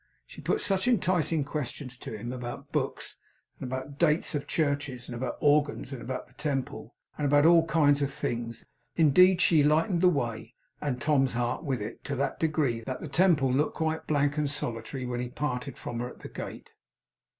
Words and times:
She 0.25 0.41
put 0.41 0.61
such 0.61 0.87
enticing 0.87 1.43
questions 1.43 1.95
to 1.97 2.17
him; 2.17 2.33
about 2.33 2.71
books, 2.71 3.17
and 3.59 3.67
about 3.71 3.99
dates 3.99 4.33
of 4.33 4.47
churches, 4.47 5.07
and 5.07 5.13
about 5.13 5.37
organs 5.39 5.93
and 5.93 6.01
about 6.01 6.27
the 6.27 6.33
Temple, 6.33 6.95
and 7.19 7.27
about 7.27 7.45
all 7.45 7.67
kinds 7.67 8.01
of 8.01 8.11
things. 8.11 8.65
Indeed, 8.95 9.39
she 9.41 9.61
lightened 9.63 10.01
the 10.01 10.09
way 10.09 10.55
(and 10.81 10.99
Tom's 10.99 11.33
heart 11.33 11.63
with 11.63 11.83
it) 11.83 12.03
to 12.05 12.15
that 12.15 12.39
degree, 12.39 12.79
that 12.79 12.99
the 12.99 13.07
Temple 13.07 13.53
looked 13.53 13.75
quite 13.75 14.07
blank 14.07 14.37
and 14.39 14.49
solitary 14.49 15.05
when 15.05 15.19
he 15.19 15.29
parted 15.29 15.77
from 15.77 15.99
her 15.99 16.09
at 16.09 16.21
the 16.21 16.29
gate. 16.29 16.71